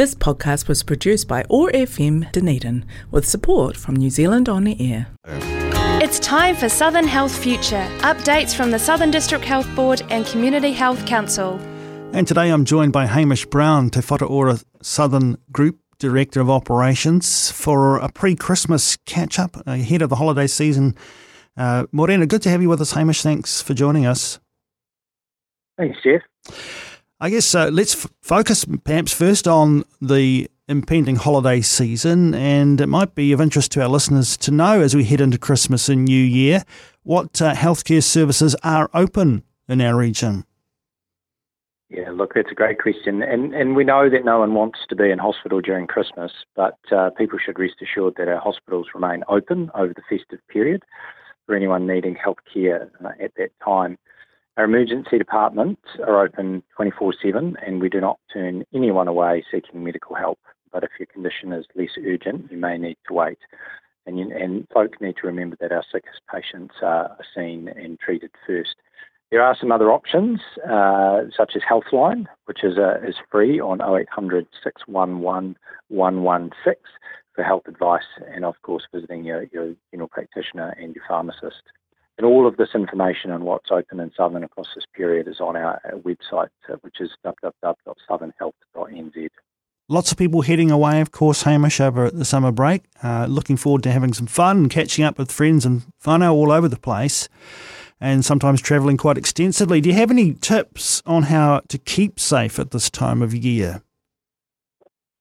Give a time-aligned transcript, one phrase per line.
[0.00, 5.08] This podcast was produced by OAR FM Dunedin with support from New Zealand On Air.
[6.02, 10.72] It's time for Southern Health Future updates from the Southern District Health Board and Community
[10.72, 11.58] Health Council.
[12.14, 17.50] And today I'm joined by Hamish Brown, Te Whatu Ora Southern Group Director of Operations,
[17.50, 20.94] for a pre Christmas catch up ahead of the holiday season.
[21.58, 23.20] Uh, Morena, good to have you with us, Hamish.
[23.20, 24.40] Thanks for joining us.
[25.76, 26.89] Thanks, Jeff.
[27.22, 32.86] I guess uh, let's f- focus perhaps first on the impending holiday season, and it
[32.86, 36.06] might be of interest to our listeners to know as we head into Christmas and
[36.06, 36.64] New Year
[37.02, 40.46] what uh, healthcare services are open in our region.
[41.90, 44.96] Yeah, look, that's a great question, and and we know that no one wants to
[44.96, 49.24] be in hospital during Christmas, but uh, people should rest assured that our hospitals remain
[49.28, 50.84] open over the festive period
[51.44, 53.98] for anyone needing healthcare uh, at that time.
[54.60, 59.82] Our emergency departments are open 24 7 and we do not turn anyone away seeking
[59.82, 60.38] medical help.
[60.70, 63.38] But if your condition is less urgent, you may need to wait.
[64.04, 68.32] And, you, and folk need to remember that our sickest patients are seen and treated
[68.46, 68.74] first.
[69.30, 73.80] There are some other options, uh, such as Healthline, which is, uh, is free on
[73.80, 75.56] 0800 611
[75.88, 76.74] 116
[77.34, 78.02] for health advice,
[78.34, 81.62] and of course, visiting your, your general practitioner and your pharmacist.
[82.20, 85.56] And all of this information on what's open in Southern across this period is on
[85.56, 89.28] our website, uh, which is www.southernhealth.nz.
[89.88, 92.82] Lots of people heading away, of course, Hamish, over at the summer break.
[93.02, 96.52] Uh, looking forward to having some fun and catching up with friends and whānau all
[96.52, 97.30] over the place
[98.02, 99.80] and sometimes travelling quite extensively.
[99.80, 103.80] Do you have any tips on how to keep safe at this time of year?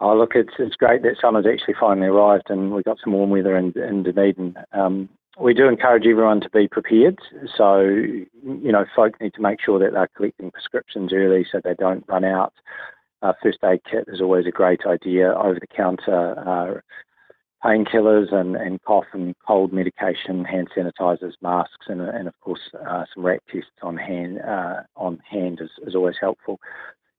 [0.01, 3.29] Oh, look, it's it's great that summer's actually finally arrived and we've got some warm
[3.29, 4.57] weather in, in Dunedin.
[4.73, 5.07] Um,
[5.39, 7.17] we do encourage everyone to be prepared.
[7.55, 11.75] So, you know, folk need to make sure that they're collecting prescriptions early so they
[11.75, 12.53] don't run out.
[13.21, 15.33] Uh, first aid kit is always a great idea.
[15.33, 22.01] Over the counter uh, painkillers and, and cough and cold medication, hand sanitizers, masks, and,
[22.01, 26.15] and of course uh, some RAT tests on hand uh, on hand is, is always
[26.19, 26.59] helpful.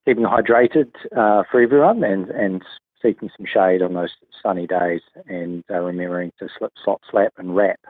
[0.07, 2.63] Keeping hydrated uh, for everyone and, and
[3.03, 4.11] seeking some shade on those
[4.43, 7.81] sunny days and remembering to slip, slop, slap, and wrap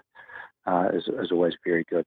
[0.70, 2.06] uh, is, is always very good.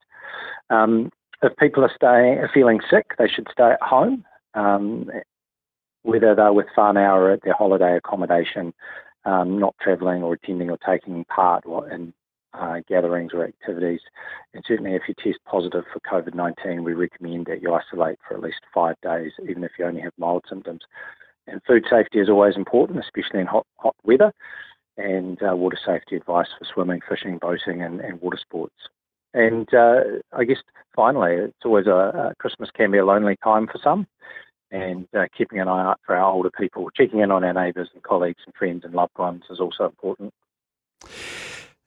[0.69, 5.09] Um, if people are staying, feeling sick, they should stay at home, um,
[6.03, 8.73] whether they're with whānau or at their holiday accommodation,
[9.25, 12.13] um, not travelling or attending or taking part in
[12.53, 14.01] uh, gatherings or activities.
[14.53, 18.35] And certainly, if you test positive for COVID 19, we recommend that you isolate for
[18.35, 20.81] at least five days, even if you only have mild symptoms.
[21.47, 24.31] And food safety is always important, especially in hot, hot weather
[24.97, 28.75] and uh, water safety advice for swimming, fishing, boating, and, and water sports.
[29.33, 30.57] And uh, I guess
[30.95, 34.07] finally, it's always a, Christmas can be a lonely time for some,
[34.71, 37.89] and uh, keeping an eye out for our older people, checking in on our neighbours
[37.93, 40.33] and colleagues and friends and loved ones is also important.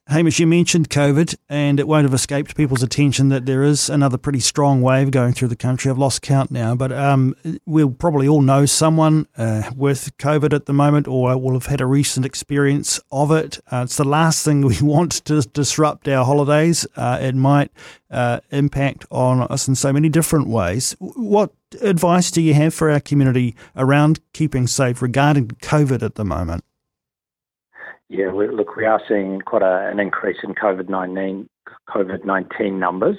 [0.09, 4.17] Hamish, you mentioned COVID, and it won't have escaped people's attention that there is another
[4.17, 5.91] pretty strong wave going through the country.
[5.91, 7.35] I've lost count now, but um,
[7.67, 11.81] we'll probably all know someone uh, with COVID at the moment or will have had
[11.81, 13.59] a recent experience of it.
[13.73, 16.87] Uh, it's the last thing we want to disrupt our holidays.
[16.95, 17.73] Uh, it might
[18.09, 20.95] uh, impact on us in so many different ways.
[21.01, 21.51] What
[21.83, 26.63] advice do you have for our community around keeping safe regarding COVID at the moment?
[28.09, 31.49] Yeah, we, look, we are seeing quite a, an increase in COVID nineteen
[31.89, 33.17] COVID nineteen numbers,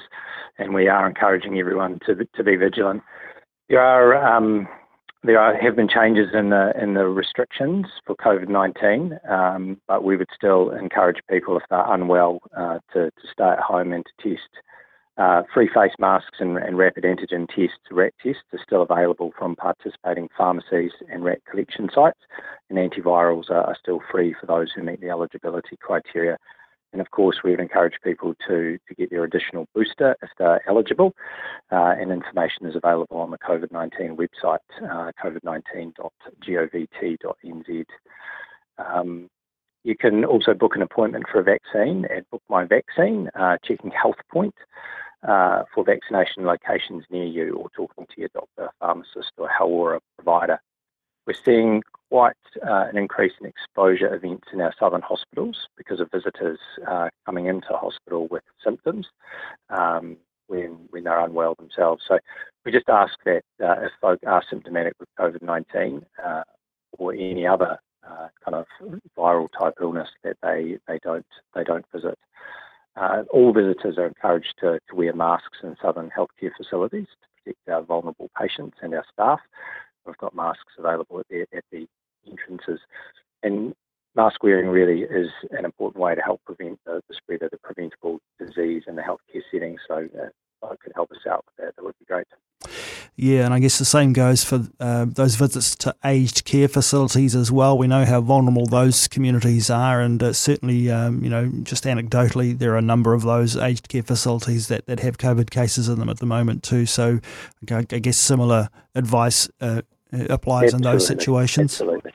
[0.58, 3.04] and we are encouraging everyone to to be vigilant.
[3.68, 4.68] There are um,
[5.24, 10.06] there are, have been changes in the in the restrictions for COVID nineteen, um, but
[10.06, 14.06] we would still encourage people if they're unwell uh, to to stay at home and
[14.06, 14.50] to test.
[15.18, 19.56] Uh, free face masks and, and, rapid antigen tests, RAT tests, are still available from
[19.56, 22.20] participating pharmacies and RAT collection sites,
[22.70, 26.38] and antivirals are, are, still free for those who meet the eligibility criteria.
[26.94, 30.62] And of course, we would encourage people to, to get their additional booster if they're
[30.70, 31.16] eligible,
[31.72, 37.86] uh, and information is available on the COVID 19 website, uh, covid19.govt.nz.
[38.78, 39.30] Um,
[39.84, 43.92] you can also book an appointment for a vaccine at Book My Vaccine, uh, checking
[43.92, 44.56] Health Point
[45.28, 50.60] uh, for vaccination locations near you or talking to your doctor, pharmacist, or health provider.
[51.26, 56.10] We're seeing quite uh, an increase in exposure events in our southern hospitals because of
[56.12, 59.08] visitors uh, coming into hospital with symptoms
[59.70, 60.18] um,
[60.48, 62.04] when, when they're unwell themselves.
[62.08, 62.20] So
[62.66, 66.44] we just ask that uh, if folk are symptomatic with COVID 19 uh,
[66.98, 67.78] or any other
[68.10, 68.66] uh, kind of
[69.18, 72.18] viral type illness that they, they don't they don't visit.
[72.96, 77.70] Uh, all visitors are encouraged to, to, wear masks in southern healthcare facilities to protect
[77.70, 79.40] our vulnerable patients and our staff.
[80.08, 81.88] We've got masks available at the, at the
[82.28, 82.64] entrance
[83.44, 83.74] and
[84.16, 87.58] mask wearing really is an important way to help prevent the, the spread of the
[87.58, 89.78] preventable disease in the healthcare setting.
[89.88, 90.30] So uh,
[90.82, 92.26] could help us out with that, that would be great.
[93.16, 97.36] Yeah, and I guess the same goes for uh, those visits to aged care facilities
[97.36, 97.78] as well.
[97.78, 102.58] We know how vulnerable those communities are, and uh, certainly, um, you know, just anecdotally,
[102.58, 105.98] there are a number of those aged care facilities that, that have COVID cases in
[105.98, 106.86] them at the moment too.
[106.86, 107.20] So,
[107.72, 109.82] I guess similar advice uh,
[110.12, 110.76] applies Absolutely.
[110.76, 111.74] in those situations.
[111.74, 112.12] Absolutely.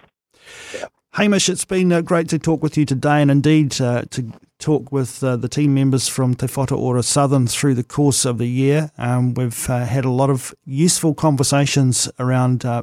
[0.74, 0.86] Yeah.
[1.14, 4.90] Hamish, it's been uh, great to talk with you today, and indeed uh, to talk
[4.90, 8.46] with uh, the team members from Te Whatu Ora Southern through the course of the
[8.46, 8.90] year.
[8.96, 12.82] Um, we've uh, had a lot of useful conversations around uh,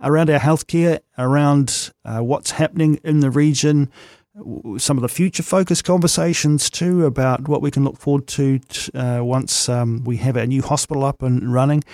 [0.00, 3.90] around our healthcare, around uh, what's happening in the region,
[4.78, 8.58] some of the future focus conversations too about what we can look forward to
[8.92, 11.84] uh, once um, we have our new hospital up and running.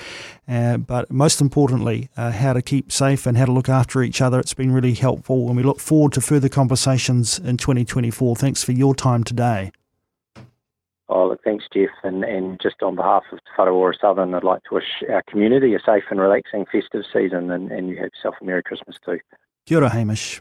[0.49, 4.23] Uh, but most importantly, uh, how to keep safe and how to look after each
[4.23, 4.41] other.
[4.41, 8.37] It's been really helpful, and we look forward to further conversations in 2024.
[8.37, 9.71] Thanks for your time today.
[11.11, 11.91] Oh, look, thanks, Jeff.
[12.05, 15.81] And, and just on behalf of Te Southern, I'd like to wish our community a
[15.81, 19.19] safe and relaxing festive season, and, and you have yourself a Merry Christmas too.
[19.67, 20.41] Kia ora, Hamish.